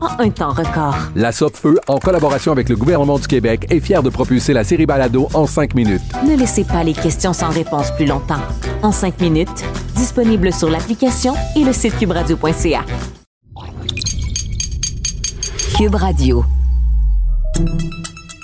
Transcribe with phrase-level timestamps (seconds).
[0.00, 0.96] en un temps record.
[1.14, 4.86] La Feu, en collaboration avec le gouvernement du Québec, est fière de propulser la série
[4.86, 6.02] Balado en cinq minutes.
[6.26, 8.42] Ne laissez pas les questions sans réponse plus longtemps.
[8.82, 9.64] En cinq minutes,
[9.94, 12.84] disponible sur l'application et le site cubradio.ca.
[15.76, 16.44] Cube Radio.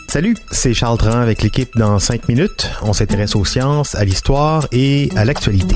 [0.09, 2.71] Salut, c'est Charles Tran avec l'équipe dans 5 minutes.
[2.83, 5.75] On s'intéresse aux sciences, à l'histoire et à l'actualité.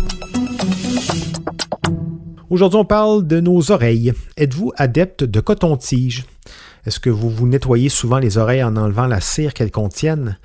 [2.50, 4.14] Aujourd'hui, on parle de nos oreilles.
[4.38, 6.24] Êtes-vous adepte de coton-tige?
[6.86, 10.38] Est-ce que vous vous nettoyez souvent les oreilles en enlevant la cire qu'elles contiennent?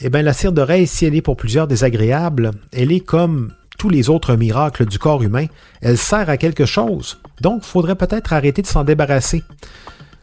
[0.00, 3.88] Eh bien, la cire d'oreille, si elle est pour plusieurs désagréable, elle est comme tous
[3.88, 5.46] les autres miracles du corps humain.
[5.80, 7.18] Elle sert à quelque chose.
[7.40, 9.42] Donc, faudrait peut-être arrêter de s'en débarrasser.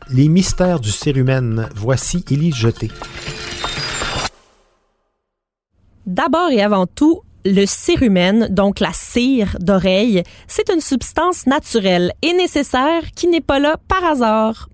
[0.10, 1.68] Les mystères du cérumen.
[1.76, 2.90] Voici Élie Jeté.
[6.06, 7.22] D'abord et avant tout,
[7.54, 13.60] le cérumen, donc la cire d'oreille, c'est une substance naturelle et nécessaire qui n'est pas
[13.60, 14.70] là par hasard.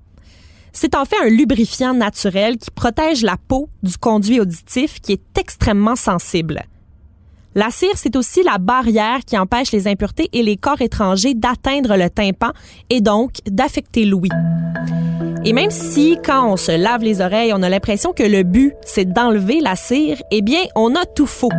[0.71, 5.37] C'est en fait un lubrifiant naturel qui protège la peau du conduit auditif qui est
[5.37, 6.63] extrêmement sensible.
[7.55, 11.95] La cire, c'est aussi la barrière qui empêche les impuretés et les corps étrangers d'atteindre
[11.95, 12.51] le tympan
[12.89, 14.31] et donc d'affecter l'ouïe.
[15.45, 18.73] Et même si, quand on se lave les oreilles, on a l'impression que le but,
[18.85, 21.51] c'est d'enlever la cire, eh bien, on a tout faux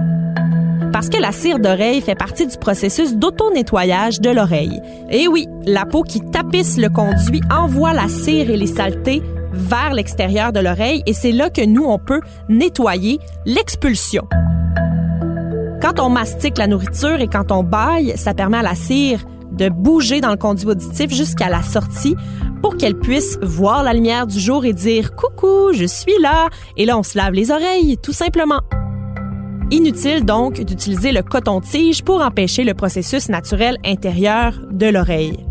[0.94, 4.80] parce que la cire d'oreille fait partie du processus d'auto-nettoyage de l'oreille.
[5.10, 9.20] Et oui, la peau qui tapisse le conduit envoie la cire et les saletés
[9.52, 14.22] vers l'extérieur de l'oreille et c'est là que nous, on peut nettoyer l'expulsion.
[15.82, 19.18] Quand on mastique la nourriture et quand on baille, ça permet à la cire
[19.56, 22.16] de bouger dans le conduit auditif jusqu'à la sortie
[22.62, 26.48] pour qu'elle puisse voir la lumière du jour et dire coucou, je suis là.
[26.76, 28.60] Et là, on se lave les oreilles, tout simplement.
[29.70, 35.46] Inutile donc d'utiliser le coton-tige pour empêcher le processus naturel intérieur de l'oreille.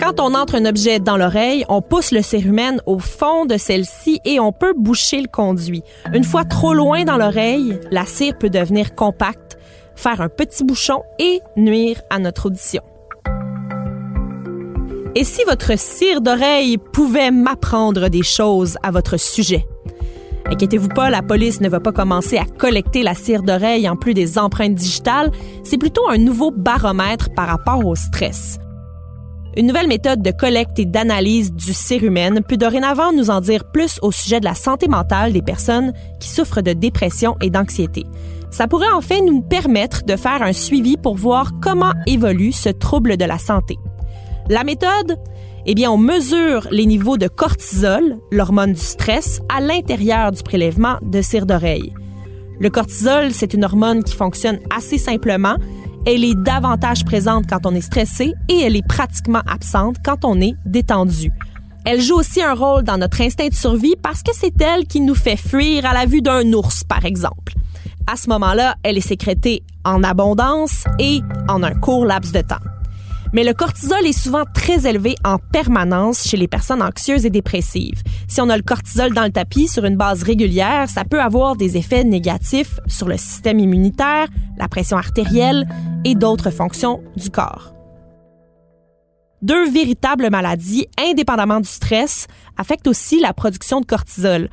[0.00, 4.20] Quand on entre un objet dans l'oreille, on pousse le cérumen au fond de celle-ci
[4.24, 5.82] et on peut boucher le conduit.
[6.14, 9.57] Une fois trop loin dans l'oreille, la cire peut devenir compacte,
[9.98, 12.82] faire un petit bouchon et nuire à notre audition.
[15.14, 19.66] Et si votre cire d'oreille pouvait m'apprendre des choses à votre sujet?
[20.46, 24.14] Inquiétez-vous pas, la police ne va pas commencer à collecter la cire d'oreille en plus
[24.14, 25.32] des empreintes digitales.
[25.64, 28.58] C'est plutôt un nouveau baromètre par rapport au stress.
[29.56, 33.98] Une nouvelle méthode de collecte et d'analyse du cérumen peut dorénavant nous en dire plus
[34.02, 38.04] au sujet de la santé mentale des personnes qui souffrent de dépression et d'anxiété.
[38.50, 42.70] Ça pourrait en fait nous permettre de faire un suivi pour voir comment évolue ce
[42.70, 43.76] trouble de la santé.
[44.48, 45.18] La méthode,
[45.66, 50.96] eh bien, on mesure les niveaux de cortisol, l'hormone du stress, à l'intérieur du prélèvement
[51.02, 51.92] de cire d'oreille.
[52.58, 55.56] Le cortisol, c'est une hormone qui fonctionne assez simplement.
[56.06, 60.40] Elle est davantage présente quand on est stressé et elle est pratiquement absente quand on
[60.40, 61.30] est détendu.
[61.84, 65.00] Elle joue aussi un rôle dans notre instinct de survie parce que c'est elle qui
[65.00, 67.57] nous fait fuir à la vue d'un ours, par exemple.
[68.10, 72.56] À ce moment-là, elle est sécrétée en abondance et en un court laps de temps.
[73.34, 78.02] Mais le cortisol est souvent très élevé en permanence chez les personnes anxieuses et dépressives.
[78.26, 81.54] Si on a le cortisol dans le tapis sur une base régulière, ça peut avoir
[81.54, 85.68] des effets négatifs sur le système immunitaire, la pression artérielle
[86.06, 87.77] et d'autres fonctions du corps.
[89.40, 92.26] Deux véritables maladies, indépendamment du stress,
[92.56, 94.48] affectent aussi la production de cortisol.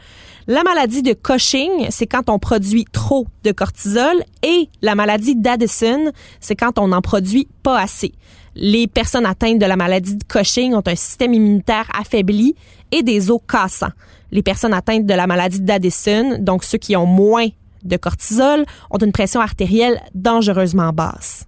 [0.45, 6.11] La maladie de Cushing, c'est quand on produit trop de cortisol et la maladie d'Addison,
[6.39, 8.13] c'est quand on en produit pas assez.
[8.53, 12.55] Les personnes atteintes de la maladie de Cushing ont un système immunitaire affaibli
[12.91, 13.91] et des os cassants.
[14.31, 17.47] Les personnes atteintes de la maladie d'Addison, donc ceux qui ont moins
[17.83, 21.47] de cortisol, ont une pression artérielle dangereusement basse.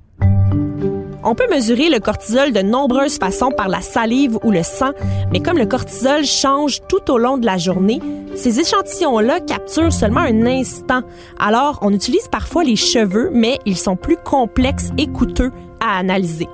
[1.30, 4.92] On peut mesurer le cortisol de nombreuses façons par la salive ou le sang,
[5.30, 8.00] mais comme le cortisol change tout au long de la journée,
[8.34, 11.02] ces échantillons-là capturent seulement un instant.
[11.38, 15.52] Alors, on utilise parfois les cheveux, mais ils sont plus complexes et coûteux
[15.82, 16.48] à analyser.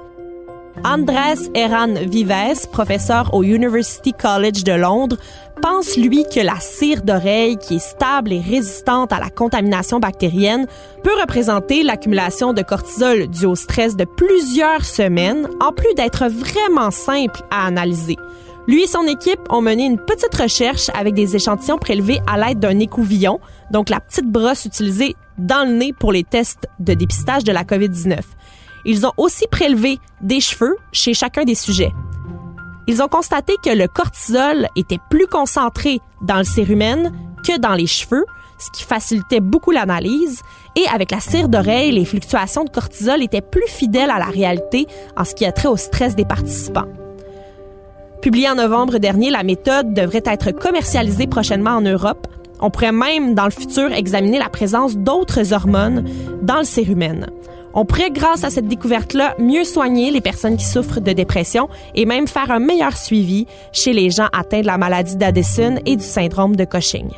[0.84, 5.18] Andrés Eran Vives, professeur au University College de Londres,
[5.62, 10.68] pense, lui, que la cire d'oreille, qui est stable et résistante à la contamination bactérienne,
[11.04, 16.92] peut représenter l'accumulation de cortisol dû au stress de plusieurs semaines, en plus d'être vraiment
[16.92, 18.18] simple à analyser.
[18.68, 22.60] Lui et son équipe ont mené une petite recherche avec des échantillons prélevés à l'aide
[22.60, 23.40] d'un écouvillon,
[23.72, 27.64] donc la petite brosse utilisée dans le nez pour les tests de dépistage de la
[27.64, 28.20] COVID-19.
[28.86, 31.94] Ils ont aussi prélevé des cheveux chez chacun des sujets.
[32.88, 37.14] Ils ont constaté que le cortisol était plus concentré dans le cérumen
[37.48, 38.26] que dans les cheveux,
[38.58, 40.42] ce qui facilitait beaucoup l'analyse.
[40.76, 44.88] Et avec la cire d'oreille, les fluctuations de cortisol étaient plus fidèles à la réalité
[45.18, 46.88] en ce qui a trait au stress des participants.
[48.22, 52.28] Publiée en novembre dernier, la méthode devrait être commercialisée prochainement en Europe.
[52.62, 56.06] On pourrait même, dans le futur, examiner la présence d'autres hormones
[56.42, 57.28] dans le cérumen.
[57.76, 62.06] On pourrait, grâce à cette découverte-là, mieux soigner les personnes qui souffrent de dépression et
[62.06, 66.04] même faire un meilleur suivi chez les gens atteints de la maladie d'Addison et du
[66.04, 67.10] syndrome de Cushing.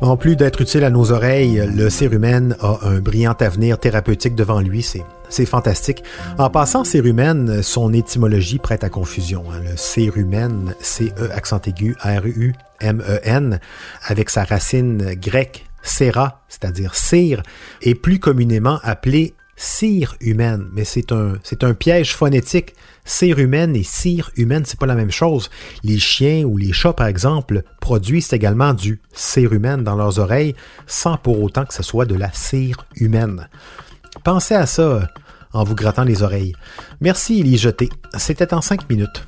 [0.00, 4.60] En plus d'être utile à nos oreilles, le cérumen a un brillant avenir thérapeutique devant
[4.60, 4.82] lui.
[5.28, 6.02] C'est, fantastique.
[6.38, 9.44] En passant, cérumen, son étymologie prête à confusion.
[9.50, 9.60] hein.
[9.62, 13.60] Le cérumen, C-E accent aigu, R-U-M-E-N,
[14.06, 17.42] avec sa racine grecque cera, c'est-à-dire cire,
[17.82, 22.74] est plus communément appelé cire humaine, mais c'est un, piège phonétique.
[23.06, 25.50] Cire humaine et cire humaine, c'est pas la même chose.
[25.82, 30.54] Les chiens ou les chats, par exemple, produisent également du cérumen dans leurs oreilles
[30.86, 33.48] sans pour autant que ce soit de la cire humaine.
[34.22, 35.06] Pensez à ça
[35.52, 36.54] en vous grattant les oreilles.
[37.00, 37.90] Merci, Élie Jeté.
[38.16, 39.24] C'était en cinq minutes.